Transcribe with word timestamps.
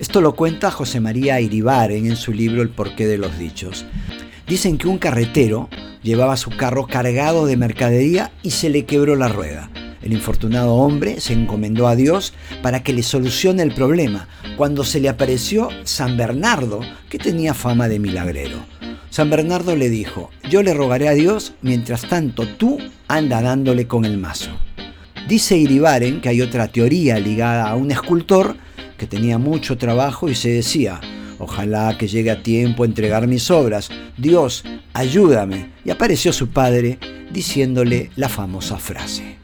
Esto 0.00 0.22
lo 0.22 0.34
cuenta 0.34 0.70
José 0.70 0.98
María 0.98 1.42
Iribaren 1.42 2.06
en 2.06 2.16
su 2.16 2.32
libro 2.32 2.62
El 2.62 2.70
porqué 2.70 3.06
de 3.06 3.18
los 3.18 3.38
dichos. 3.38 3.84
Dicen 4.48 4.78
que 4.78 4.88
un 4.88 4.96
carretero 4.96 5.68
llevaba 6.02 6.38
su 6.38 6.48
carro 6.56 6.86
cargado 6.86 7.44
de 7.44 7.58
mercadería 7.58 8.32
y 8.42 8.52
se 8.52 8.70
le 8.70 8.86
quebró 8.86 9.14
la 9.14 9.28
rueda. 9.28 9.68
El 10.00 10.14
infortunado 10.14 10.72
hombre 10.76 11.20
se 11.20 11.34
encomendó 11.34 11.86
a 11.86 11.96
Dios 11.96 12.32
para 12.62 12.82
que 12.82 12.94
le 12.94 13.02
solucione 13.02 13.62
el 13.62 13.74
problema, 13.74 14.26
cuando 14.56 14.84
se 14.84 15.00
le 15.00 15.10
apareció 15.10 15.68
San 15.84 16.16
Bernardo, 16.16 16.80
que 17.10 17.18
tenía 17.18 17.52
fama 17.52 17.86
de 17.86 17.98
milagrero. 17.98 18.56
San 19.10 19.28
Bernardo 19.28 19.76
le 19.76 19.90
dijo, 19.90 20.30
yo 20.48 20.62
le 20.62 20.72
rogaré 20.72 21.08
a 21.08 21.14
Dios, 21.14 21.52
mientras 21.60 22.08
tanto 22.08 22.48
tú 22.48 22.78
anda 23.06 23.42
dándole 23.42 23.86
con 23.86 24.06
el 24.06 24.16
mazo. 24.16 24.48
Dice 25.28 25.58
Iribaren 25.58 26.22
que 26.22 26.30
hay 26.30 26.40
otra 26.40 26.68
teoría 26.68 27.18
ligada 27.18 27.68
a 27.68 27.76
un 27.76 27.90
escultor 27.90 28.56
que 29.00 29.06
tenía 29.06 29.38
mucho 29.38 29.78
trabajo 29.78 30.28
y 30.28 30.34
se 30.34 30.50
decía, 30.50 31.00
ojalá 31.38 31.96
que 31.96 32.06
llegue 32.06 32.30
a 32.30 32.42
tiempo 32.42 32.82
a 32.82 32.86
entregar 32.86 33.26
mis 33.26 33.50
obras, 33.50 33.88
Dios, 34.18 34.62
ayúdame. 34.92 35.70
Y 35.86 35.90
apareció 35.90 36.34
su 36.34 36.50
padre 36.50 36.98
diciéndole 37.32 38.10
la 38.16 38.28
famosa 38.28 38.76
frase. 38.76 39.38